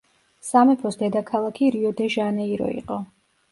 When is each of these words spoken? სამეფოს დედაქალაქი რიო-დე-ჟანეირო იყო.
სამეფოს 0.45 0.97
დედაქალაქი 1.01 1.71
რიო-დე-ჟანეირო 1.77 2.73
იყო. 2.83 3.01